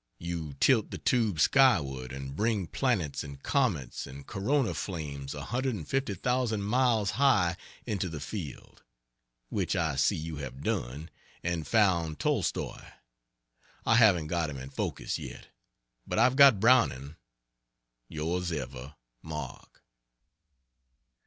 You 0.17 0.55
tilt 0.55 0.89
the 0.89 0.97
tube 0.97 1.39
skyward 1.39 2.11
and 2.11 2.35
bring 2.35 2.65
planets 2.65 3.23
and 3.23 3.37
comets 3.43 4.07
and 4.07 4.25
corona 4.25 4.73
flames 4.73 5.35
a 5.35 5.43
hundred 5.43 5.75
and 5.75 5.87
fifty 5.87 6.15
thousand 6.15 6.63
miles 6.63 7.11
high 7.21 7.55
into 7.85 8.09
the 8.09 8.19
field. 8.19 8.81
Which 9.49 9.75
I 9.75 9.97
see 9.97 10.15
you 10.15 10.37
have 10.37 10.63
done, 10.63 11.11
and 11.43 11.67
found 11.67 12.17
Tolstoi. 12.17 12.83
I 13.85 13.95
haven't 13.97 14.25
got 14.25 14.49
him 14.49 14.57
in 14.57 14.71
focus 14.71 15.19
yet, 15.19 15.49
but 16.07 16.17
I've 16.17 16.35
got 16.35 16.59
Browning.... 16.59 17.17
Ys 18.11 18.51
Ever 18.51 18.95
MARK. 19.21 19.83